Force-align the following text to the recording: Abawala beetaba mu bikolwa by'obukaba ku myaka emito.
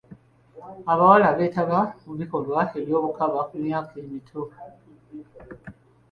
Abawala 0.91 1.27
beetaba 1.37 1.79
mu 2.05 2.13
bikolwa 2.19 2.59
by'obukaba 2.85 3.39
ku 3.49 3.55
myaka 3.65 3.93
emito. 4.03 4.41